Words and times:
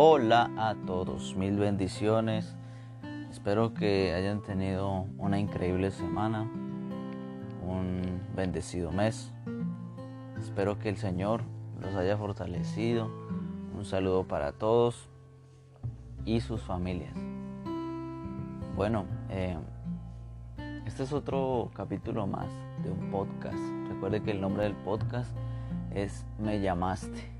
Hola 0.00 0.48
a 0.56 0.76
todos, 0.86 1.34
mil 1.34 1.58
bendiciones. 1.58 2.54
Espero 3.32 3.74
que 3.74 4.14
hayan 4.14 4.44
tenido 4.44 5.06
una 5.18 5.40
increíble 5.40 5.90
semana, 5.90 6.42
un 7.66 8.22
bendecido 8.36 8.92
mes. 8.92 9.32
Espero 10.38 10.78
que 10.78 10.88
el 10.88 10.98
Señor 10.98 11.42
los 11.80 11.96
haya 11.96 12.16
fortalecido. 12.16 13.10
Un 13.76 13.84
saludo 13.84 14.22
para 14.22 14.52
todos 14.52 15.08
y 16.24 16.42
sus 16.42 16.62
familias. 16.62 17.16
Bueno, 18.76 19.04
eh, 19.30 19.58
este 20.86 21.02
es 21.02 21.12
otro 21.12 21.72
capítulo 21.74 22.28
más 22.28 22.46
de 22.84 22.92
un 22.92 23.10
podcast. 23.10 23.58
Recuerde 23.88 24.22
que 24.22 24.30
el 24.30 24.40
nombre 24.40 24.62
del 24.62 24.76
podcast 24.76 25.36
es 25.92 26.24
Me 26.38 26.60
llamaste. 26.60 27.37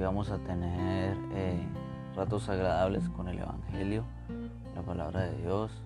Vamos 0.00 0.30
a 0.30 0.38
tener 0.38 1.16
eh, 1.34 1.66
ratos 2.16 2.48
agradables 2.48 3.08
con 3.10 3.28
el 3.28 3.40
Evangelio, 3.40 4.04
la 4.74 4.80
palabra 4.80 5.24
de 5.24 5.36
Dios, 5.42 5.82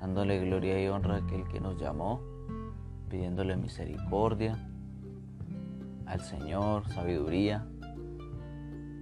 dándole 0.00 0.38
gloria 0.44 0.80
y 0.80 0.86
honra 0.86 1.16
a 1.16 1.18
aquel 1.18 1.48
que 1.48 1.58
nos 1.58 1.80
llamó, 1.80 2.20
pidiéndole 3.10 3.56
misericordia 3.56 4.56
al 6.06 6.20
Señor, 6.20 6.88
sabiduría. 6.90 7.66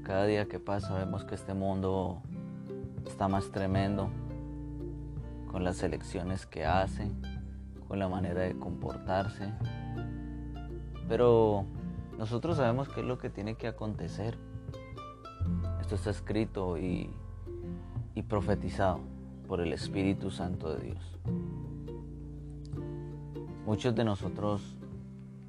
Cada 0.02 0.25
día 0.25 0.47
que 0.47 0.61
pasa 0.61 0.95
vemos 0.95 1.25
que 1.25 1.35
este 1.35 1.52
mundo 1.52 2.23
está 3.07 3.29
más 3.29 3.51
tremendo 3.51 4.09
con 5.51 5.63
las 5.63 5.83
elecciones 5.83 6.47
que 6.47 6.65
hace, 6.65 7.13
con 7.87 7.99
la 7.99 8.09
manera 8.09 8.41
de 8.43 8.59
comportarse. 8.59 9.52
Pero 11.07 11.66
nosotros 12.21 12.59
sabemos 12.59 12.90
qué 12.90 13.01
es 13.01 13.07
lo 13.07 13.16
que 13.16 13.30
tiene 13.30 13.54
que 13.54 13.66
acontecer. 13.66 14.37
Esto 15.80 15.95
está 15.95 16.10
escrito 16.10 16.77
y, 16.77 17.09
y 18.15 18.23
profetizado 18.23 19.01
por 19.49 19.62
el 19.62 19.73
Espíritu 19.73 20.30
Santo 20.30 20.71
de 20.74 20.82
Dios. 20.82 21.18
Muchos 23.65 23.95
de 23.95 24.04
nosotros 24.04 24.77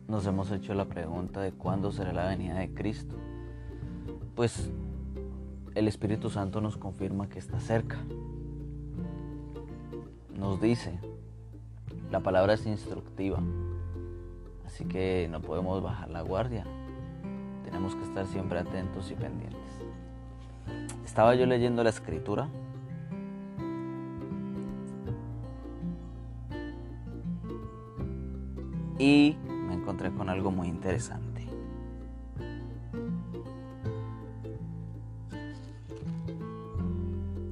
nos 0.08 0.26
hemos 0.26 0.50
hecho 0.50 0.74
la 0.74 0.86
pregunta 0.86 1.42
de 1.42 1.52
cuándo 1.52 1.92
será 1.92 2.14
la 2.14 2.28
venida 2.28 2.60
de 2.60 2.74
Cristo. 2.74 3.16
Pues 4.34 4.72
el 5.76 5.90
Espíritu 5.90 6.30
Santo 6.30 6.62
nos 6.62 6.78
confirma 6.78 7.28
que 7.28 7.40
está 7.40 7.60
cerca 7.60 7.98
nos 10.38 10.62
dice. 10.62 10.98
La 12.12 12.22
palabra 12.22 12.54
es 12.54 12.66
instructiva. 12.66 13.44
Así 14.72 14.86
que 14.86 15.28
no 15.30 15.42
podemos 15.42 15.84
bajar 15.84 16.10
la 16.10 16.22
guardia. 16.22 16.64
Tenemos 17.66 17.94
que 17.94 18.04
estar 18.04 18.26
siempre 18.26 18.58
atentos 18.58 19.12
y 19.12 19.16
pendientes. 19.16 19.60
Estaba 21.04 21.36
yo 21.36 21.46
leyendo 21.46 21.84
la 21.84 21.90
escritura. 21.90 22.48
Y 28.98 29.36
me 29.68 29.74
encontré 29.74 30.10
con 30.12 30.30
algo 30.30 30.52
muy 30.52 30.70
interesante. 30.70 31.46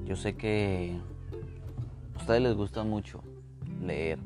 Yo 0.06 0.16
sé 0.16 0.38
que 0.38 0.98
ustedes 2.16 2.42
les 2.42 2.56
gusta 2.56 2.86
mucho 2.86 3.22
leer, 3.82 4.20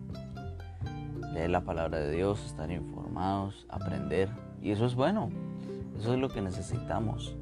leer 1.34 1.50
la 1.50 1.62
palabra 1.62 2.00
de 2.00 2.12
Dios, 2.12 2.46
estar 2.46 2.72
informados, 2.72 3.66
aprender. 3.70 4.30
Y 4.62 4.72
eso 4.72 4.86
es 4.86 4.96
bueno, 4.96 5.30
eso 5.98 6.14
es 6.14 6.20
lo 6.20 6.30
que 6.30 6.42
necesitamos. 6.42 7.36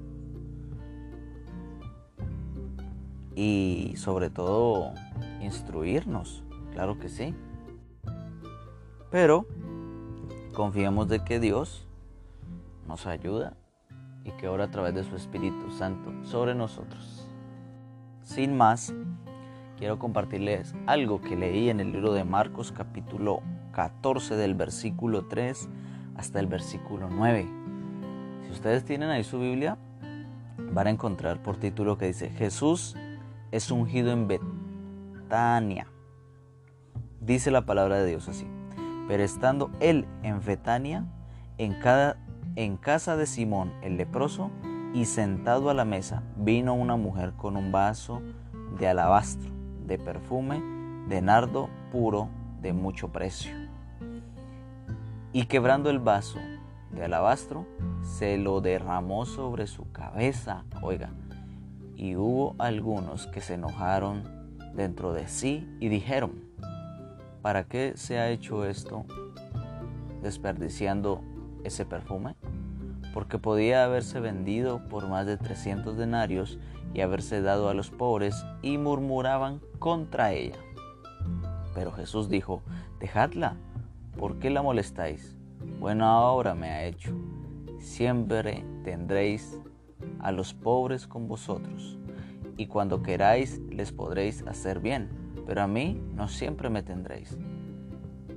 Y 3.35 3.93
sobre 3.97 4.29
todo, 4.29 4.93
instruirnos, 5.41 6.43
claro 6.73 6.99
que 6.99 7.09
sí. 7.09 7.35
Pero 9.09 9.45
confiemos 10.53 11.07
de 11.09 11.23
que 11.23 11.39
Dios 11.39 11.85
nos 12.87 13.05
ayuda 13.05 13.53
y 14.23 14.31
que 14.31 14.47
ora 14.47 14.65
a 14.65 14.71
través 14.71 14.93
de 14.93 15.03
su 15.03 15.15
Espíritu 15.15 15.71
Santo 15.71 16.11
sobre 16.23 16.55
nosotros. 16.55 17.27
Sin 18.23 18.55
más, 18.55 18.93
quiero 19.77 19.99
compartirles 19.99 20.73
algo 20.87 21.21
que 21.21 21.35
leí 21.35 21.69
en 21.69 21.79
el 21.79 21.91
libro 21.91 22.13
de 22.13 22.23
Marcos 22.23 22.71
capítulo 22.71 23.41
14 23.71 24.35
del 24.35 24.55
versículo 24.55 25.25
3 25.25 25.69
hasta 26.15 26.39
el 26.39 26.47
versículo 26.47 27.09
9. 27.09 27.47
Si 28.45 28.51
ustedes 28.51 28.83
tienen 28.85 29.09
ahí 29.09 29.23
su 29.23 29.39
Biblia, 29.39 29.77
van 30.71 30.87
a 30.87 30.91
encontrar 30.91 31.41
por 31.41 31.57
título 31.57 31.97
que 31.97 32.07
dice 32.07 32.29
Jesús 32.29 32.95
es 33.51 33.71
ungido 33.71 34.11
en 34.11 34.27
Betania. 34.27 35.87
Dice 37.19 37.51
la 37.51 37.65
palabra 37.65 37.97
de 37.97 38.07
Dios 38.07 38.27
así. 38.27 38.47
Pero 39.07 39.23
estando 39.23 39.71
él 39.79 40.05
en 40.23 40.43
Betania, 40.43 41.05
en, 41.57 41.73
cada, 41.79 42.17
en 42.55 42.77
casa 42.77 43.17
de 43.17 43.25
Simón 43.25 43.73
el 43.81 43.97
leproso, 43.97 44.51
y 44.93 45.05
sentado 45.05 45.69
a 45.69 45.73
la 45.73 45.85
mesa, 45.85 46.23
vino 46.35 46.73
una 46.73 46.97
mujer 46.97 47.33
con 47.37 47.55
un 47.55 47.71
vaso 47.71 48.21
de 48.77 48.87
alabastro 48.87 49.49
de 49.85 49.97
perfume 49.97 50.61
de 51.07 51.21
nardo 51.21 51.69
puro 51.91 52.29
de 52.61 52.73
mucho 52.73 53.09
precio. 53.09 53.60
Y 55.33 55.45
quebrando 55.45 55.89
el 55.89 55.99
vaso 55.99 56.39
de 56.91 57.05
alabastro, 57.05 57.65
se 58.01 58.37
lo 58.37 58.59
derramó 58.59 59.25
sobre 59.25 59.65
su 59.65 59.89
cabeza. 59.93 60.65
Oiga, 60.81 61.11
y 61.95 62.17
hubo 62.17 62.55
algunos 62.59 63.27
que 63.27 63.39
se 63.39 63.53
enojaron 63.53 64.57
dentro 64.75 65.13
de 65.13 65.29
sí 65.29 65.65
y 65.79 65.87
dijeron, 65.87 66.43
¿para 67.41 67.63
qué 67.63 67.93
se 67.95 68.19
ha 68.19 68.29
hecho 68.29 68.65
esto 68.65 69.05
desperdiciando 70.21 71.21
ese 71.63 71.85
perfume? 71.85 72.35
Porque 73.13 73.37
podía 73.37 73.85
haberse 73.85 74.19
vendido 74.19 74.85
por 74.89 75.07
más 75.07 75.25
de 75.25 75.37
300 75.37 75.95
denarios 75.95 76.59
y 76.93 76.99
haberse 77.01 77.41
dado 77.41 77.69
a 77.69 77.73
los 77.73 77.89
pobres 77.89 78.45
y 78.61 78.77
murmuraban 78.77 79.61
contra 79.79 80.33
ella. 80.33 80.59
Pero 81.73 81.93
Jesús 81.93 82.27
dijo, 82.27 82.61
dejadla, 82.99 83.55
¿por 84.17 84.39
qué 84.39 84.49
la 84.49 84.61
molestáis? 84.61 85.37
Buena 85.79 86.19
obra 86.21 86.55
me 86.55 86.69
ha 86.69 86.85
hecho. 86.85 87.15
Siempre 87.79 88.63
tendréis 88.83 89.59
a 90.19 90.31
los 90.31 90.53
pobres 90.53 91.07
con 91.07 91.27
vosotros, 91.27 91.97
y 92.57 92.67
cuando 92.67 93.01
queráis 93.01 93.59
les 93.69 93.91
podréis 93.91 94.45
hacer 94.47 94.79
bien, 94.79 95.09
pero 95.45 95.63
a 95.63 95.67
mí 95.67 96.01
no 96.13 96.27
siempre 96.27 96.69
me 96.69 96.83
tendréis. 96.83 97.37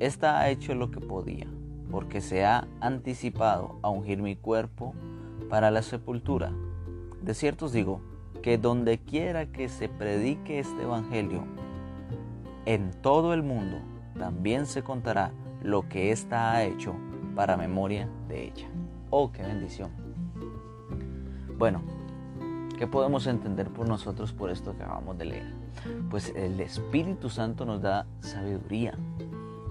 Esta 0.01 0.41
ha 0.41 0.51
hecho 0.51 0.75
lo 0.75 0.91
que 0.91 1.01
podía, 1.01 1.47
porque 1.91 2.21
se 2.21 2.45
ha 2.45 2.67
anticipado 2.81 3.79
a 3.83 3.91
ungir 3.91 4.23
mi 4.23 4.37
cuerpo 4.37 4.95
para 5.49 5.71
la 5.71 5.83
sepultura. 5.83 6.53
De 7.23 7.35
cierto 7.35 7.67
os 7.67 7.73
digo, 7.73 8.01
que 8.43 8.59
donde 8.59 8.99
quiera 8.99 9.47
que 9.47 9.69
se 9.69 9.89
predique 9.89 10.59
este 10.59 10.83
Evangelio, 10.83 11.45
en 12.67 12.91
todo 13.03 13.33
el 13.35 13.43
mundo 13.43 13.79
también 14.19 14.67
se 14.67 14.83
contará 14.83 15.33
lo 15.65 15.89
que 15.89 16.13
ésta 16.13 16.53
ha 16.53 16.63
hecho 16.63 16.95
para 17.35 17.57
memoria 17.57 18.07
de 18.29 18.45
ella. 18.45 18.69
Oh, 19.09 19.33
qué 19.33 19.43
bendición. 19.43 19.91
Bueno, 21.57 21.83
¿qué 22.79 22.87
podemos 22.87 23.27
entender 23.27 23.71
por 23.71 23.89
nosotros 23.89 24.33
por 24.35 24.51
esto 24.51 24.77
que 24.77 24.83
acabamos 24.83 25.17
de 25.17 25.25
leer? 25.25 25.55
Pues 26.11 26.35
el 26.37 26.61
Espíritu 26.61 27.31
Santo 27.31 27.65
nos 27.65 27.81
da 27.81 28.07
sabiduría 28.21 28.95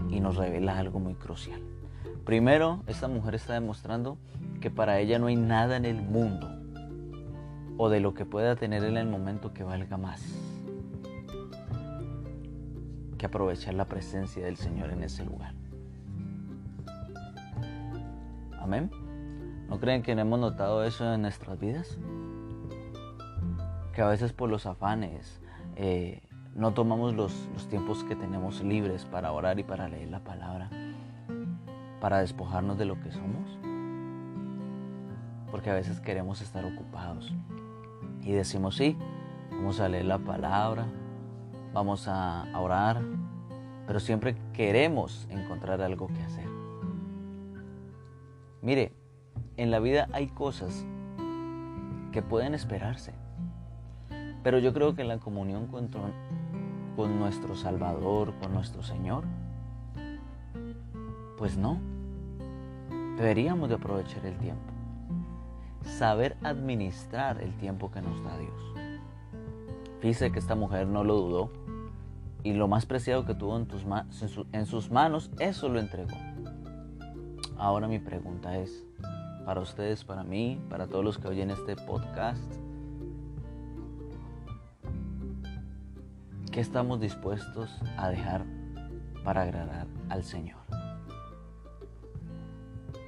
y 0.10 0.20
nos 0.20 0.36
revela 0.36 0.80
algo 0.80 1.00
muy 1.00 1.14
crucial. 1.14 1.62
Primero, 2.26 2.82
esta 2.88 3.08
mujer 3.08 3.36
está 3.36 3.54
demostrando 3.54 4.18
que 4.62 4.72
para 4.72 5.00
ella 5.00 5.20
no 5.20 5.28
hay 5.28 5.36
nada 5.36 5.78
en 5.78 5.86
el 5.86 6.02
mundo 6.02 6.50
o 7.78 7.90
de 7.90 8.00
lo 8.00 8.16
que 8.16 8.26
pueda 8.26 8.56
tener 8.56 8.84
en 8.84 8.98
el 8.98 9.08
momento 9.08 9.54
que 9.54 9.64
valga 9.64 9.98
más 9.98 10.24
que 13.18 13.28
aprovechar 13.28 13.76
la 13.76 13.86
presencia 13.86 14.44
del 14.44 14.58
Señor 14.58 14.90
en 14.90 15.04
ese 15.04 15.24
lugar. 15.24 15.54
Amén. 18.64 18.90
¿No 19.68 19.78
creen 19.78 20.04
que 20.04 20.14
hemos 20.14 20.40
notado 20.40 20.86
eso 20.86 21.14
en 21.14 21.24
nuestras 21.24 21.60
vidas? 21.60 22.00
Que 23.92 24.02
a 24.02 24.08
veces 24.08 24.32
por 24.32 24.50
los 24.50 24.66
afanes 24.66 25.42
eh, 25.76 26.24
no 26.56 26.74
tomamos 26.74 27.14
los, 27.14 27.50
los 27.52 27.68
tiempos 27.68 28.06
que 28.06 28.16
tenemos 28.16 28.64
libres 28.64 29.04
para 29.04 29.34
orar 29.34 29.60
y 29.60 29.64
para 29.66 29.90
leer 29.90 30.10
la 30.10 30.24
palabra, 30.24 30.70
para 32.00 32.20
despojarnos 32.20 32.78
de 32.78 32.86
lo 32.86 32.98
que 33.02 33.12
somos. 33.12 33.60
Porque 35.52 35.70
a 35.70 35.74
veces 35.74 36.00
queremos 36.00 36.42
estar 36.42 36.64
ocupados 36.64 37.34
y 38.22 38.32
decimos, 38.32 38.78
sí, 38.78 38.98
vamos 39.52 39.82
a 39.82 39.90
leer 39.90 40.06
la 40.06 40.20
palabra, 40.20 40.86
vamos 41.74 42.08
a 42.08 42.46
orar, 42.58 43.02
pero 43.86 44.00
siempre 44.00 44.38
queremos 44.54 45.28
encontrar 45.30 45.82
algo 45.82 46.08
que 46.08 46.22
hacer. 46.22 46.53
Mire, 48.64 48.94
en 49.58 49.72
la 49.72 49.80
vida 49.80 50.08
hay 50.14 50.28
cosas 50.28 50.86
que 52.14 52.22
pueden 52.22 52.54
esperarse. 52.54 53.12
Pero 54.42 54.58
yo 54.58 54.74
creo 54.74 54.96
que 54.96 55.04
la 55.04 55.18
comunión 55.18 55.68
con, 55.68 57.20
nuestro 57.20 57.56
Salvador, 57.56 58.34
con 58.42 58.54
nuestro 58.54 58.82
Señor, 58.82 59.26
pues 61.38 61.58
no. 61.58 61.78
Deberíamos 63.18 63.68
de 63.68 63.76
aprovechar 63.76 64.26
el 64.26 64.38
tiempo. 64.38 64.72
Saber 65.84 66.38
administrar 66.42 67.42
el 67.42 67.54
tiempo 67.58 67.92
que 67.92 68.02
nos 68.02 68.24
da 68.24 68.38
Dios. 68.38 68.74
Fíjese 70.00 70.32
que 70.32 70.40
esta 70.40 70.56
mujer 70.56 70.88
no 70.88 71.04
lo 71.04 71.16
dudó 71.16 71.52
y 72.44 72.54
lo 72.54 72.70
más 72.70 72.86
preciado 72.86 73.26
que 73.26 73.36
tuvo 73.36 73.58
en 73.58 74.66
sus 74.66 74.90
manos, 74.90 75.32
eso 75.40 75.68
lo 75.68 75.82
entregó. 75.82 76.33
Ahora 77.58 77.88
mi 77.88 78.00
pregunta 78.00 78.58
es, 78.58 78.86
para 79.46 79.62
ustedes, 79.62 80.04
para 80.04 80.24
mí, 80.24 80.60
para 80.70 80.88
todos 80.88 81.04
los 81.04 81.18
que 81.18 81.28
oyen 81.28 81.52
este 81.52 81.76
podcast, 81.76 82.44
¿qué 86.52 86.60
estamos 86.60 87.00
dispuestos 87.00 87.82
a 87.98 88.10
dejar 88.10 88.46
para 89.24 89.44
agradar 89.44 89.88
al 90.10 90.24
Señor? 90.24 90.60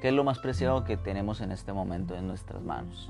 ¿Qué 0.02 0.10
es 0.10 0.14
lo 0.14 0.24
más 0.24 0.40
preciado 0.40 0.84
que 0.84 0.98
tenemos 0.98 1.42
en 1.42 1.52
este 1.52 1.74
momento 1.74 2.16
en 2.16 2.28
nuestras 2.28 2.62
manos? 2.62 3.10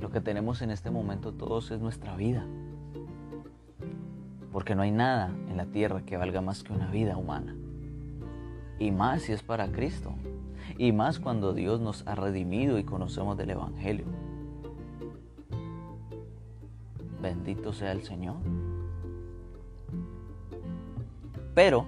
Lo 0.00 0.10
que 0.10 0.20
tenemos 0.20 0.62
en 0.62 0.70
este 0.70 0.90
momento 0.90 1.32
todos 1.32 1.70
es 1.70 1.80
nuestra 1.80 2.16
vida. 2.16 2.44
Porque 4.52 4.74
no 4.74 4.82
hay 4.82 4.90
nada 4.90 5.30
en 5.48 5.56
la 5.56 5.66
tierra 5.66 6.02
que 6.02 6.16
valga 6.16 6.40
más 6.40 6.62
que 6.62 6.72
una 6.72 6.90
vida 6.90 7.16
humana. 7.16 7.54
Y 8.78 8.90
más 8.90 9.22
si 9.22 9.32
es 9.32 9.42
para 9.42 9.70
Cristo. 9.70 10.12
Y 10.78 10.92
más 10.92 11.18
cuando 11.18 11.52
Dios 11.52 11.80
nos 11.80 12.06
ha 12.06 12.14
redimido 12.14 12.78
y 12.78 12.84
conocemos 12.84 13.36
del 13.36 13.50
Evangelio. 13.50 14.06
Bendito 17.20 17.72
sea 17.72 17.92
el 17.92 18.02
Señor. 18.02 18.36
Pero, 21.54 21.84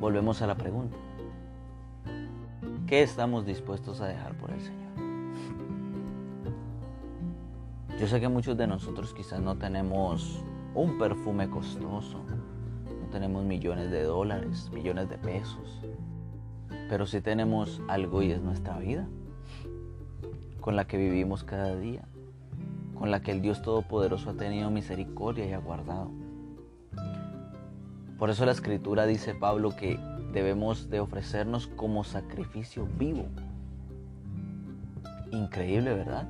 volvemos 0.00 0.40
a 0.40 0.46
la 0.46 0.54
pregunta. 0.54 0.96
¿Qué 2.86 3.02
estamos 3.02 3.44
dispuestos 3.44 4.00
a 4.00 4.06
dejar 4.06 4.34
por 4.38 4.50
el 4.50 4.60
Señor? 4.60 4.82
Yo 7.98 8.06
sé 8.06 8.20
que 8.20 8.28
muchos 8.28 8.56
de 8.56 8.66
nosotros 8.66 9.14
quizás 9.14 9.40
no 9.40 9.56
tenemos 9.56 10.42
un 10.74 10.98
perfume 10.98 11.48
costoso, 11.48 12.20
tenemos 13.12 13.44
millones 13.44 13.90
de 13.90 14.02
dólares, 14.02 14.70
millones 14.72 15.08
de 15.08 15.18
pesos, 15.18 15.80
pero 16.88 17.06
sí 17.06 17.20
tenemos 17.20 17.80
algo 17.86 18.22
y 18.22 18.32
es 18.32 18.40
nuestra 18.40 18.78
vida, 18.78 19.06
con 20.60 20.74
la 20.74 20.86
que 20.86 20.96
vivimos 20.96 21.44
cada 21.44 21.76
día, 21.76 22.02
con 22.98 23.10
la 23.10 23.20
que 23.20 23.30
el 23.30 23.42
Dios 23.42 23.62
Todopoderoso 23.62 24.30
ha 24.30 24.34
tenido 24.34 24.70
misericordia 24.70 25.46
y 25.46 25.52
ha 25.52 25.58
guardado. 25.58 26.10
Por 28.18 28.30
eso 28.30 28.46
la 28.46 28.52
escritura 28.52 29.06
dice 29.06 29.34
Pablo 29.34 29.76
que 29.76 29.98
debemos 30.32 30.88
de 30.88 31.00
ofrecernos 31.00 31.66
como 31.66 32.04
sacrificio 32.04 32.88
vivo. 32.98 33.26
Increíble, 35.32 35.94
¿verdad? 35.94 36.28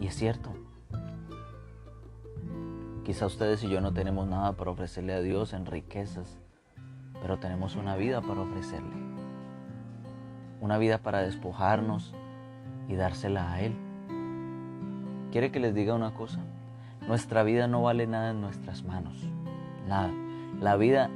Y 0.00 0.06
es 0.06 0.14
cierto. 0.14 0.50
Quizá 3.10 3.26
ustedes 3.26 3.64
y 3.64 3.68
yo 3.68 3.80
no 3.80 3.92
tenemos 3.92 4.28
nada 4.28 4.52
para 4.52 4.70
ofrecerle 4.70 5.12
a 5.14 5.20
Dios 5.20 5.52
en 5.52 5.66
riquezas, 5.66 6.38
pero 7.20 7.40
tenemos 7.40 7.74
una 7.74 7.96
vida 7.96 8.20
para 8.20 8.42
ofrecerle. 8.42 8.94
Una 10.60 10.78
vida 10.78 10.98
para 10.98 11.18
despojarnos 11.18 12.14
y 12.86 12.94
dársela 12.94 13.52
a 13.52 13.62
Él. 13.62 13.74
¿Quiere 15.32 15.50
que 15.50 15.58
les 15.58 15.74
diga 15.74 15.92
una 15.92 16.14
cosa? 16.14 16.38
Nuestra 17.08 17.42
vida 17.42 17.66
no 17.66 17.82
vale 17.82 18.06
nada 18.06 18.30
en 18.30 18.40
nuestras 18.40 18.84
manos. 18.84 19.28
Nada. 19.88 20.12
La 20.60 20.76
vida 20.76 21.10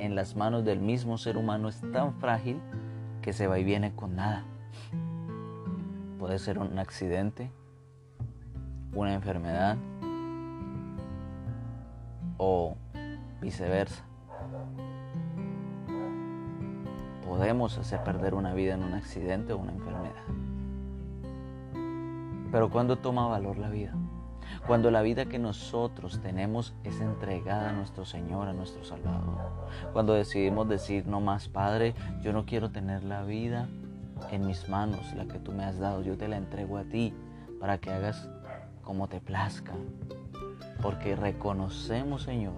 en 0.00 0.14
las 0.14 0.36
manos 0.36 0.66
del 0.66 0.80
mismo 0.80 1.16
ser 1.16 1.38
humano 1.38 1.70
es 1.70 1.80
tan 1.94 2.12
frágil 2.16 2.60
que 3.22 3.32
se 3.32 3.46
va 3.46 3.58
y 3.58 3.64
viene 3.64 3.94
con 3.94 4.16
nada. 4.16 4.44
Puede 6.18 6.38
ser 6.40 6.58
un 6.58 6.78
accidente, 6.78 7.50
una 8.92 9.14
enfermedad 9.14 9.78
o 12.38 12.76
viceversa. 13.40 14.02
Podemos 17.26 17.76
hacer 17.76 18.02
perder 18.02 18.34
una 18.34 18.54
vida 18.54 18.74
en 18.74 18.82
un 18.82 18.94
accidente 18.94 19.52
o 19.52 19.58
una 19.58 19.72
enfermedad. 19.72 20.14
Pero 22.50 22.70
cuando 22.70 22.96
toma 22.96 23.28
valor 23.28 23.58
la 23.58 23.68
vida? 23.68 23.92
Cuando 24.66 24.90
la 24.90 25.02
vida 25.02 25.26
que 25.26 25.38
nosotros 25.38 26.20
tenemos 26.22 26.74
es 26.84 27.00
entregada 27.00 27.68
a 27.68 27.72
nuestro 27.72 28.06
Señor, 28.06 28.48
a 28.48 28.54
nuestro 28.54 28.82
Salvador. 28.84 29.38
Cuando 29.92 30.14
decidimos 30.14 30.68
decir, 30.68 31.06
no 31.06 31.20
más 31.20 31.48
Padre, 31.48 31.94
yo 32.22 32.32
no 32.32 32.46
quiero 32.46 32.70
tener 32.70 33.04
la 33.04 33.22
vida 33.22 33.68
en 34.30 34.46
mis 34.46 34.68
manos, 34.68 35.12
la 35.14 35.26
que 35.26 35.38
tú 35.38 35.52
me 35.52 35.64
has 35.64 35.78
dado, 35.78 36.02
yo 36.02 36.16
te 36.16 36.28
la 36.28 36.36
entrego 36.36 36.78
a 36.78 36.84
ti 36.84 37.14
para 37.60 37.78
que 37.78 37.90
hagas 37.90 38.28
como 38.82 39.08
te 39.08 39.20
plazca. 39.20 39.74
Porque 40.82 41.16
reconocemos, 41.16 42.22
Señor, 42.22 42.54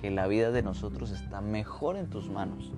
que 0.00 0.10
la 0.10 0.26
vida 0.26 0.50
de 0.50 0.62
nosotros 0.62 1.10
está 1.10 1.40
mejor 1.40 1.96
en 1.96 2.10
tus 2.10 2.28
manos. 2.28 2.72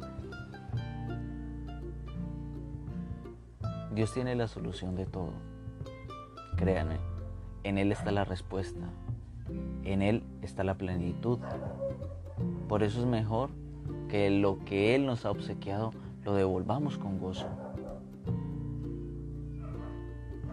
Dios 3.95 4.13
tiene 4.13 4.35
la 4.35 4.47
solución 4.47 4.95
de 4.95 5.07
todo. 5.07 5.33
Créanme, 6.57 6.99
en 7.65 7.79
Él 7.79 7.93
está 7.93 8.13
la 8.13 8.25
respuesta. 8.25 8.87
En 9.85 10.03
Él 10.03 10.23
está 10.43 10.65
la 10.65 10.75
plenitud. 10.75 11.39
Por 12.69 12.83
eso 12.83 13.01
es 13.01 13.07
mejor 13.07 13.51
que 14.09 14.31
lo 14.31 14.59
que 14.65 14.95
Él 14.95 15.07
nos 15.07 15.25
ha 15.25 15.31
obsequiado 15.31 15.93
lo 16.25 16.35
devolvamos 16.35 16.99
con 16.99 17.19
gozo. 17.19 17.47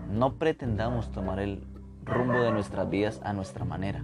No 0.09 0.35
pretendamos 0.35 1.11
tomar 1.11 1.39
el 1.39 1.63
rumbo 2.05 2.41
de 2.41 2.51
nuestras 2.51 2.89
vidas 2.89 3.21
a 3.23 3.33
nuestra 3.33 3.65
manera. 3.65 4.03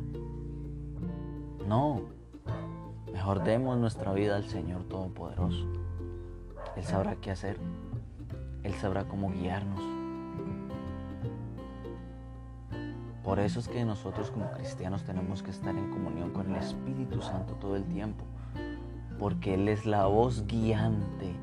No, 1.68 2.02
mejor 3.12 3.44
demos 3.44 3.78
nuestra 3.78 4.14
vida 4.14 4.36
al 4.36 4.46
Señor 4.46 4.84
Todopoderoso. 4.86 5.68
Él 6.76 6.84
sabrá 6.84 7.16
qué 7.16 7.32
hacer. 7.32 7.58
Él 8.64 8.74
sabrá 8.76 9.06
cómo 9.06 9.32
guiarnos. 9.32 9.82
Por 13.24 13.40
eso 13.40 13.60
es 13.60 13.68
que 13.68 13.86
nosotros 13.86 14.32
como 14.32 14.50
cristianos 14.52 15.04
tenemos 15.04 15.44
que 15.44 15.52
estar 15.52 15.76
en 15.76 15.92
comunión 15.92 16.32
con 16.32 16.50
el 16.50 16.56
Espíritu 16.56 17.22
Santo 17.22 17.54
todo 17.56 17.76
el 17.76 17.86
tiempo. 17.86 18.24
Porque 19.20 19.54
Él 19.54 19.68
es 19.68 19.86
la 19.86 20.06
voz 20.06 20.48
guiante 20.48 21.36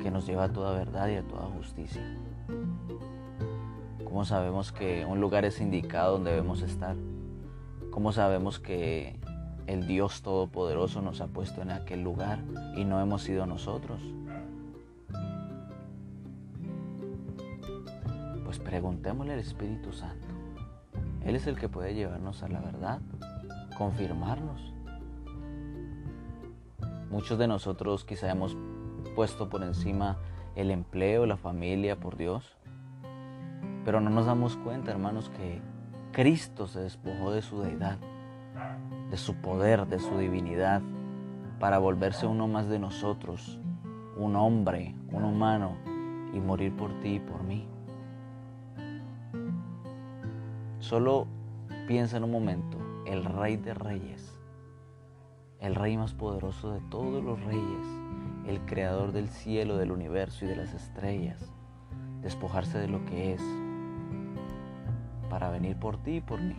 que 0.00 0.10
nos 0.10 0.26
lleva 0.26 0.44
a 0.44 0.52
toda 0.52 0.72
verdad 0.72 1.08
y 1.08 1.16
a 1.16 1.22
toda 1.22 1.42
justicia. 1.46 2.02
¿Cómo 4.10 4.24
sabemos 4.24 4.72
que 4.72 5.06
un 5.06 5.20
lugar 5.20 5.44
es 5.44 5.60
indicado 5.60 6.14
donde 6.14 6.32
debemos 6.32 6.62
estar? 6.62 6.96
¿Cómo 7.92 8.10
sabemos 8.10 8.58
que 8.58 9.20
el 9.68 9.86
Dios 9.86 10.22
Todopoderoso 10.22 11.00
nos 11.00 11.20
ha 11.20 11.28
puesto 11.28 11.62
en 11.62 11.70
aquel 11.70 12.02
lugar 12.02 12.40
y 12.76 12.84
no 12.84 13.00
hemos 13.00 13.22
sido 13.22 13.46
nosotros? 13.46 14.02
Pues 18.44 18.58
preguntémosle 18.58 19.34
al 19.34 19.38
Espíritu 19.38 19.92
Santo. 19.92 20.26
Él 21.24 21.36
es 21.36 21.46
el 21.46 21.56
que 21.56 21.68
puede 21.68 21.94
llevarnos 21.94 22.42
a 22.42 22.48
la 22.48 22.58
verdad, 22.58 23.00
confirmarnos. 23.78 24.74
Muchos 27.12 27.38
de 27.38 27.46
nosotros 27.46 28.04
quizá 28.04 28.28
hemos 28.28 28.56
puesto 29.14 29.48
por 29.48 29.62
encima 29.62 30.18
el 30.56 30.72
empleo, 30.72 31.26
la 31.26 31.36
familia 31.36 32.00
por 32.00 32.16
Dios. 32.16 32.56
Pero 33.84 34.00
no 34.00 34.10
nos 34.10 34.26
damos 34.26 34.56
cuenta, 34.56 34.90
hermanos, 34.90 35.30
que 35.30 35.60
Cristo 36.12 36.66
se 36.66 36.80
despojó 36.80 37.32
de 37.32 37.42
su 37.42 37.60
deidad, 37.60 37.98
de 39.10 39.16
su 39.16 39.36
poder, 39.36 39.86
de 39.86 39.98
su 39.98 40.18
divinidad, 40.18 40.82
para 41.58 41.78
volverse 41.78 42.26
uno 42.26 42.48
más 42.48 42.68
de 42.68 42.78
nosotros, 42.78 43.60
un 44.16 44.36
hombre, 44.36 44.94
un 45.12 45.24
humano, 45.24 45.76
y 46.32 46.40
morir 46.40 46.74
por 46.76 46.92
ti 47.00 47.14
y 47.14 47.20
por 47.20 47.42
mí. 47.42 47.66
Solo 50.78 51.26
piensa 51.86 52.16
en 52.16 52.24
un 52.24 52.30
momento, 52.30 52.78
el 53.06 53.24
rey 53.24 53.56
de 53.56 53.74
reyes, 53.74 54.38
el 55.60 55.74
rey 55.74 55.96
más 55.96 56.14
poderoso 56.14 56.72
de 56.72 56.80
todos 56.90 57.22
los 57.22 57.42
reyes, 57.44 57.86
el 58.46 58.60
creador 58.66 59.12
del 59.12 59.28
cielo, 59.28 59.76
del 59.76 59.92
universo 59.92 60.44
y 60.44 60.48
de 60.48 60.56
las 60.56 60.72
estrellas, 60.72 61.52
despojarse 62.22 62.78
de 62.78 62.88
lo 62.88 63.04
que 63.04 63.34
es, 63.34 63.42
para 65.30 65.48
venir 65.48 65.76
por 65.76 65.96
ti 65.96 66.16
y 66.16 66.20
por 66.20 66.42
mí, 66.42 66.56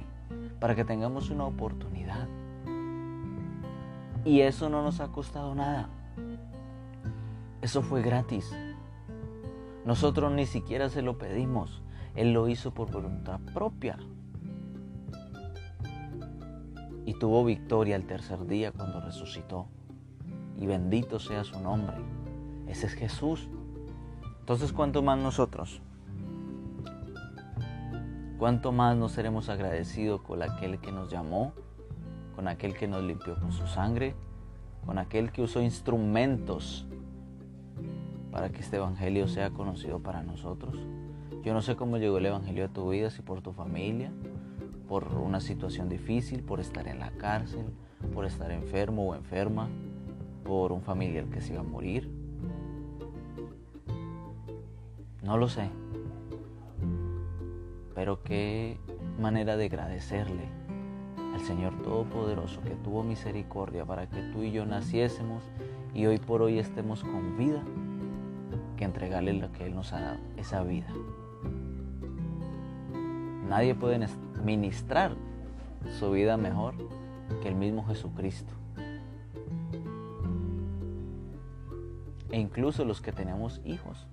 para 0.59 0.73
que 0.73 0.85
tengamos 0.85 1.29
una 1.29 1.45
oportunidad. 1.45 2.27
Y 4.25 4.41
eso 4.41 4.69
no 4.69 4.81
nos 4.81 4.99
ha 5.01 5.09
costado 5.09 5.53
nada. 5.53 5.89
Eso 7.61 7.83
fue 7.83 8.01
gratis. 8.01 8.51
Nosotros 9.85 10.31
ni 10.31 10.45
siquiera 10.45 10.89
se 10.89 11.01
lo 11.01 11.17
pedimos. 11.17 11.83
Él 12.15 12.33
lo 12.33 12.47
hizo 12.47 12.73
por 12.73 12.91
voluntad 12.91 13.39
propia. 13.53 13.97
Y 17.05 17.13
tuvo 17.15 17.43
victoria 17.43 17.95
el 17.95 18.05
tercer 18.05 18.45
día 18.47 18.71
cuando 18.71 19.01
resucitó. 19.01 19.67
Y 20.57 20.65
bendito 20.65 21.19
sea 21.19 21.43
su 21.43 21.59
nombre. 21.59 21.97
Ese 22.67 22.87
es 22.87 22.93
Jesús. 22.93 23.49
Entonces, 24.39 24.71
¿cuánto 24.71 25.01
más 25.01 25.17
nosotros? 25.17 25.81
¿Cuánto 28.41 28.71
más 28.71 28.97
nos 28.97 29.11
seremos 29.11 29.49
agradecidos 29.49 30.19
con 30.21 30.41
aquel 30.41 30.79
que 30.79 30.91
nos 30.91 31.11
llamó, 31.11 31.53
con 32.35 32.47
aquel 32.47 32.73
que 32.73 32.87
nos 32.87 33.03
limpió 33.03 33.35
con 33.35 33.51
su 33.51 33.67
sangre, 33.67 34.15
con 34.83 34.97
aquel 34.97 35.31
que 35.31 35.43
usó 35.43 35.61
instrumentos 35.61 36.87
para 38.31 38.49
que 38.49 38.61
este 38.61 38.77
Evangelio 38.77 39.27
sea 39.27 39.51
conocido 39.51 39.99
para 39.99 40.23
nosotros? 40.23 40.75
Yo 41.43 41.53
no 41.53 41.61
sé 41.61 41.75
cómo 41.75 41.97
llegó 41.97 42.17
el 42.17 42.25
Evangelio 42.25 42.65
a 42.65 42.69
tu 42.69 42.89
vida, 42.89 43.11
si 43.11 43.21
por 43.21 43.41
tu 43.41 43.51
familia, 43.53 44.11
por 44.87 45.13
una 45.19 45.39
situación 45.39 45.87
difícil, 45.87 46.41
por 46.41 46.59
estar 46.59 46.87
en 46.87 46.97
la 46.97 47.11
cárcel, 47.11 47.67
por 48.11 48.25
estar 48.25 48.49
enfermo 48.49 49.07
o 49.07 49.13
enferma, 49.13 49.69
por 50.43 50.71
un 50.71 50.81
familiar 50.81 51.25
que 51.25 51.41
se 51.41 51.53
iba 51.53 51.61
a 51.61 51.63
morir. 51.63 52.09
No 55.21 55.37
lo 55.37 55.47
sé. 55.47 55.69
Pero 58.01 58.23
qué 58.23 58.79
manera 59.19 59.57
de 59.57 59.65
agradecerle 59.65 60.49
al 61.35 61.41
Señor 61.41 61.83
Todopoderoso 61.83 62.59
que 62.63 62.71
tuvo 62.71 63.03
misericordia 63.03 63.85
para 63.85 64.09
que 64.09 64.23
tú 64.33 64.41
y 64.41 64.51
yo 64.51 64.65
naciésemos 64.65 65.43
y 65.93 66.07
hoy 66.07 66.17
por 66.17 66.41
hoy 66.41 66.57
estemos 66.57 67.03
con 67.03 67.37
vida, 67.37 67.61
que 68.75 68.85
entregarle 68.85 69.33
lo 69.33 69.51
que 69.51 69.67
Él 69.67 69.75
nos 69.75 69.93
ha 69.93 70.01
dado, 70.01 70.19
esa 70.35 70.63
vida. 70.63 70.87
Nadie 73.47 73.75
puede 73.75 74.03
ministrar 74.43 75.15
su 75.99 76.09
vida 76.09 76.37
mejor 76.37 76.73
que 77.43 77.49
el 77.49 77.55
mismo 77.55 77.85
Jesucristo. 77.85 78.51
E 82.31 82.39
incluso 82.39 82.83
los 82.83 82.99
que 82.99 83.11
tenemos 83.11 83.61
hijos. 83.63 84.07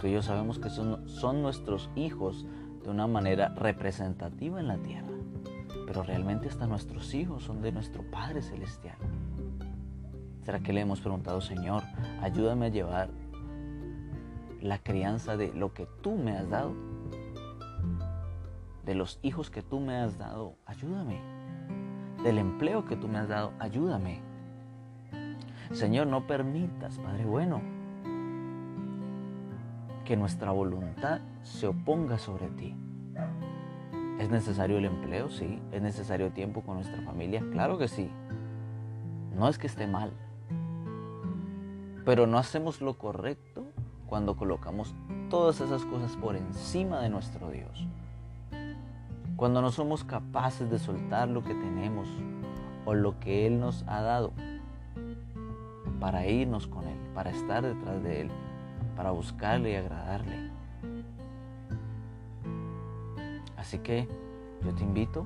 Tú 0.00 0.08
y 0.08 0.12
yo 0.12 0.22
sabemos 0.22 0.58
que 0.58 0.68
son, 0.68 0.97
son 1.18 1.42
nuestros 1.42 1.90
hijos 1.96 2.46
de 2.82 2.90
una 2.90 3.06
manera 3.08 3.48
representativa 3.48 4.60
en 4.60 4.68
la 4.68 4.78
tierra. 4.78 5.08
Pero 5.86 6.02
realmente 6.02 6.48
hasta 6.48 6.66
nuestros 6.66 7.12
hijos 7.14 7.42
son 7.42 7.60
de 7.60 7.72
nuestro 7.72 8.02
Padre 8.10 8.40
Celestial. 8.40 8.96
¿Será 10.44 10.60
que 10.60 10.72
le 10.72 10.80
hemos 10.80 11.00
preguntado, 11.00 11.40
Señor, 11.40 11.82
ayúdame 12.22 12.66
a 12.66 12.68
llevar 12.68 13.10
la 14.60 14.78
crianza 14.78 15.36
de 15.36 15.52
lo 15.52 15.74
que 15.74 15.86
tú 16.02 16.14
me 16.16 16.32
has 16.32 16.48
dado? 16.48 16.72
De 18.84 18.94
los 18.94 19.18
hijos 19.22 19.50
que 19.50 19.62
tú 19.62 19.80
me 19.80 19.96
has 19.96 20.18
dado, 20.18 20.54
ayúdame. 20.66 21.20
Del 22.22 22.38
empleo 22.38 22.84
que 22.84 22.96
tú 22.96 23.08
me 23.08 23.18
has 23.18 23.28
dado, 23.28 23.52
ayúdame. 23.58 24.20
Señor, 25.72 26.06
no 26.06 26.26
permitas, 26.26 26.98
Padre 26.98 27.26
bueno, 27.26 27.60
que 30.08 30.16
nuestra 30.16 30.52
voluntad 30.52 31.20
se 31.42 31.66
oponga 31.66 32.16
sobre 32.16 32.46
ti. 32.48 32.74
¿Es 34.18 34.30
necesario 34.30 34.78
el 34.78 34.86
empleo? 34.86 35.28
Sí. 35.28 35.60
¿Es 35.70 35.82
necesario 35.82 36.30
tiempo 36.30 36.62
con 36.62 36.76
nuestra 36.76 37.02
familia? 37.02 37.44
Claro 37.52 37.76
que 37.76 37.88
sí. 37.88 38.10
No 39.36 39.50
es 39.50 39.58
que 39.58 39.66
esté 39.66 39.86
mal. 39.86 40.10
Pero 42.06 42.26
no 42.26 42.38
hacemos 42.38 42.80
lo 42.80 42.96
correcto 42.96 43.66
cuando 44.06 44.34
colocamos 44.34 44.94
todas 45.28 45.60
esas 45.60 45.84
cosas 45.84 46.16
por 46.16 46.36
encima 46.36 47.02
de 47.02 47.10
nuestro 47.10 47.50
Dios. 47.50 47.86
Cuando 49.36 49.60
no 49.60 49.70
somos 49.70 50.04
capaces 50.04 50.70
de 50.70 50.78
soltar 50.78 51.28
lo 51.28 51.44
que 51.44 51.52
tenemos 51.52 52.08
o 52.86 52.94
lo 52.94 53.20
que 53.20 53.46
Él 53.46 53.60
nos 53.60 53.84
ha 53.86 54.00
dado 54.00 54.32
para 56.00 56.26
irnos 56.26 56.66
con 56.66 56.84
Él, 56.88 56.98
para 57.14 57.28
estar 57.28 57.62
detrás 57.62 58.02
de 58.02 58.22
Él, 58.22 58.30
para 58.98 59.12
buscarle 59.12 59.70
y 59.70 59.74
agradarle. 59.76 60.50
Así 63.56 63.78
que 63.78 64.08
yo 64.64 64.74
te 64.74 64.82
invito 64.82 65.24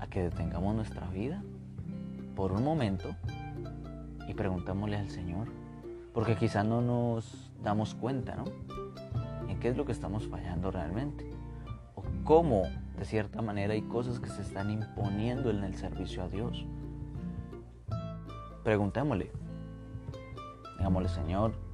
a 0.00 0.06
que 0.06 0.22
detengamos 0.22 0.74
nuestra 0.74 1.06
vida 1.10 1.42
por 2.34 2.52
un 2.52 2.64
momento 2.64 3.14
y 4.26 4.32
preguntémosle 4.32 4.96
al 4.96 5.10
Señor, 5.10 5.48
porque 6.14 6.36
quizá 6.36 6.64
no 6.64 6.80
nos 6.80 7.52
damos 7.62 7.94
cuenta, 7.94 8.36
¿no? 8.36 8.44
En 9.46 9.60
qué 9.60 9.68
es 9.68 9.76
lo 9.76 9.84
que 9.84 9.92
estamos 9.92 10.26
fallando 10.26 10.70
realmente, 10.70 11.28
o 11.94 12.02
cómo 12.24 12.62
de 12.96 13.04
cierta 13.04 13.42
manera 13.42 13.74
hay 13.74 13.82
cosas 13.82 14.18
que 14.18 14.30
se 14.30 14.40
están 14.40 14.70
imponiendo 14.70 15.50
en 15.50 15.62
el 15.62 15.74
servicio 15.74 16.22
a 16.22 16.28
Dios. 16.30 16.64
Preguntémosle, 18.64 19.30
digámosle, 20.78 21.10
Señor, 21.10 21.65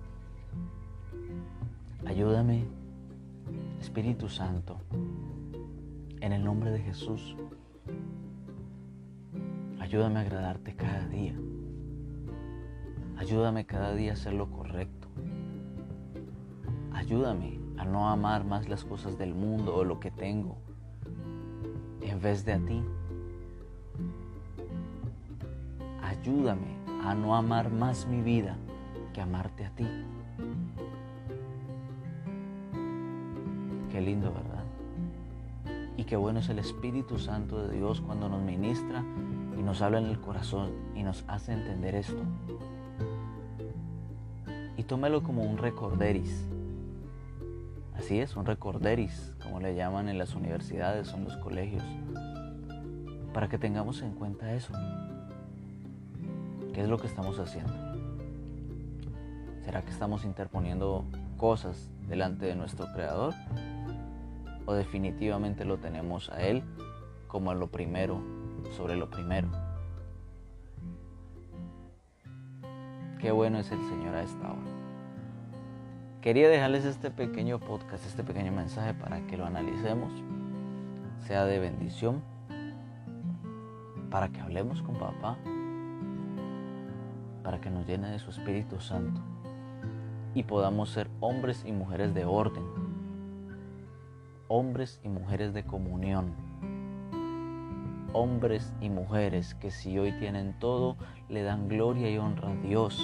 Ayúdame, 2.12 2.66
Espíritu 3.80 4.28
Santo, 4.28 4.76
en 6.20 6.32
el 6.32 6.44
nombre 6.44 6.70
de 6.70 6.78
Jesús. 6.78 7.34
Ayúdame 9.80 10.18
a 10.18 10.20
agradarte 10.20 10.76
cada 10.76 11.08
día. 11.08 11.34
Ayúdame 13.16 13.64
cada 13.64 13.94
día 13.94 14.10
a 14.10 14.12
hacer 14.12 14.34
lo 14.34 14.50
correcto. 14.50 15.08
Ayúdame 16.92 17.58
a 17.78 17.86
no 17.86 18.10
amar 18.10 18.44
más 18.44 18.68
las 18.68 18.84
cosas 18.84 19.16
del 19.16 19.34
mundo 19.34 19.74
o 19.74 19.82
lo 19.82 19.98
que 19.98 20.10
tengo 20.10 20.58
en 22.02 22.20
vez 22.20 22.44
de 22.44 22.52
a 22.52 22.58
ti. 22.58 22.82
Ayúdame 26.02 26.76
a 27.06 27.14
no 27.14 27.34
amar 27.34 27.72
más 27.72 28.06
mi 28.06 28.20
vida 28.20 28.58
que 29.14 29.22
amarte 29.22 29.64
a 29.64 29.70
ti. 29.70 29.86
Qué 33.92 34.00
lindo, 34.00 34.32
¿verdad? 34.32 34.64
Y 35.98 36.04
qué 36.04 36.16
bueno 36.16 36.40
es 36.40 36.48
el 36.48 36.58
Espíritu 36.58 37.18
Santo 37.18 37.62
de 37.62 37.76
Dios 37.76 38.00
cuando 38.00 38.26
nos 38.26 38.40
ministra 38.40 39.04
y 39.54 39.62
nos 39.62 39.82
habla 39.82 39.98
en 39.98 40.06
el 40.06 40.18
corazón 40.18 40.70
y 40.96 41.02
nos 41.02 41.24
hace 41.28 41.52
entender 41.52 41.94
esto. 41.94 42.22
Y 44.78 44.84
tómelo 44.84 45.22
como 45.22 45.42
un 45.42 45.58
recorderis. 45.58 46.48
Así 47.94 48.18
es, 48.18 48.34
un 48.34 48.46
recorderis, 48.46 49.36
como 49.42 49.60
le 49.60 49.74
llaman 49.74 50.08
en 50.08 50.16
las 50.16 50.34
universidades 50.34 51.12
o 51.12 51.18
en 51.18 51.24
los 51.24 51.36
colegios. 51.36 51.84
Para 53.34 53.50
que 53.50 53.58
tengamos 53.58 54.00
en 54.00 54.14
cuenta 54.14 54.54
eso. 54.54 54.72
¿Qué 56.72 56.80
es 56.80 56.88
lo 56.88 56.96
que 56.96 57.08
estamos 57.08 57.38
haciendo? 57.38 57.74
¿Será 59.66 59.82
que 59.82 59.90
estamos 59.90 60.24
interponiendo 60.24 61.04
cosas 61.36 61.90
delante 62.08 62.46
de 62.46 62.56
nuestro 62.56 62.86
Creador? 62.94 63.34
Definitivamente 64.74 65.64
lo 65.64 65.78
tenemos 65.78 66.30
a 66.30 66.42
Él 66.42 66.62
como 67.28 67.54
lo 67.54 67.68
primero 67.68 68.22
sobre 68.76 68.96
lo 68.96 69.10
primero. 69.10 69.48
Qué 73.20 73.30
bueno 73.30 73.58
es 73.58 73.70
el 73.70 73.80
Señor 73.88 74.14
a 74.14 74.22
esta 74.22 74.48
hora. 74.48 74.82
Quería 76.20 76.48
dejarles 76.48 76.84
este 76.84 77.10
pequeño 77.10 77.58
podcast, 77.58 78.06
este 78.06 78.22
pequeño 78.22 78.52
mensaje 78.52 78.94
para 78.94 79.26
que 79.26 79.36
lo 79.36 79.44
analicemos, 79.44 80.12
sea 81.26 81.44
de 81.44 81.58
bendición, 81.58 82.22
para 84.10 84.28
que 84.28 84.40
hablemos 84.40 84.82
con 84.82 84.96
papá, 84.96 85.38
para 87.42 87.60
que 87.60 87.70
nos 87.70 87.86
llene 87.86 88.10
de 88.10 88.18
su 88.18 88.30
Espíritu 88.30 88.80
Santo 88.80 89.20
y 90.34 90.44
podamos 90.44 90.90
ser 90.90 91.08
hombres 91.20 91.64
y 91.66 91.72
mujeres 91.72 92.14
de 92.14 92.24
orden, 92.24 92.64
hombres 94.54 95.00
y 95.02 95.08
mujeres 95.08 95.54
de 95.54 95.64
comunión. 95.64 96.34
Hombres 98.12 98.74
y 98.82 98.90
mujeres 98.90 99.54
que 99.54 99.70
si 99.70 99.98
hoy 99.98 100.12
tienen 100.18 100.52
todo, 100.58 100.98
le 101.30 101.42
dan 101.42 101.68
gloria 101.68 102.10
y 102.10 102.18
honra 102.18 102.50
a 102.50 102.54
Dios. 102.56 103.00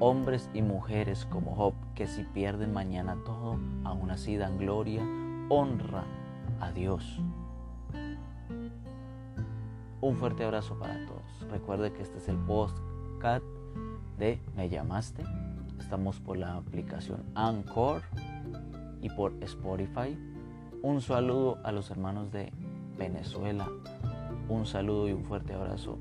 Hombres 0.00 0.50
y 0.54 0.62
mujeres 0.62 1.24
como 1.26 1.54
Job 1.54 1.74
que 1.94 2.08
si 2.08 2.24
pierden 2.24 2.72
mañana 2.72 3.16
todo, 3.24 3.60
aún 3.84 4.10
así 4.10 4.36
dan 4.36 4.58
gloria, 4.58 5.02
honra 5.50 6.02
a 6.58 6.72
Dios. 6.72 7.20
Un 10.00 10.16
fuerte 10.16 10.42
abrazo 10.42 10.76
para 10.80 11.06
todos. 11.06 11.48
Recuerde 11.48 11.92
que 11.92 12.02
este 12.02 12.18
es 12.18 12.28
el 12.28 12.38
podcast 12.38 13.44
de 14.18 14.40
Me 14.56 14.68
llamaste. 14.68 15.22
Estamos 15.78 16.18
por 16.18 16.36
la 16.36 16.56
aplicación 16.56 17.22
Anchor 17.36 18.02
y 19.00 19.08
por 19.10 19.32
Spotify. 19.44 20.18
Un 20.86 21.00
saludo 21.00 21.58
a 21.64 21.72
los 21.72 21.90
hermanos 21.90 22.30
de 22.30 22.52
Venezuela. 22.96 23.68
Un 24.48 24.66
saludo 24.66 25.08
y 25.08 25.12
un 25.12 25.24
fuerte 25.24 25.52
abrazo 25.52 25.98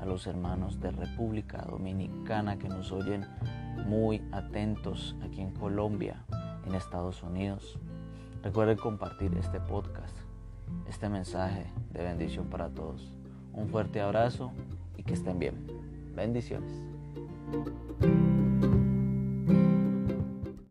a 0.00 0.06
los 0.06 0.28
hermanos 0.28 0.78
de 0.78 0.92
República 0.92 1.66
Dominicana 1.68 2.56
que 2.56 2.68
nos 2.68 2.92
oyen 2.92 3.26
muy 3.88 4.22
atentos 4.30 5.16
aquí 5.24 5.40
en 5.40 5.50
Colombia, 5.50 6.24
en 6.64 6.76
Estados 6.76 7.20
Unidos. 7.24 7.80
Recuerden 8.40 8.76
compartir 8.76 9.36
este 9.36 9.58
podcast, 9.58 10.16
este 10.88 11.08
mensaje 11.08 11.66
de 11.90 12.04
bendición 12.04 12.46
para 12.46 12.68
todos. 12.68 13.12
Un 13.52 13.68
fuerte 13.68 14.00
abrazo 14.00 14.52
y 14.96 15.02
que 15.02 15.14
estén 15.14 15.40
bien. 15.40 15.66
Bendiciones. 16.14 16.80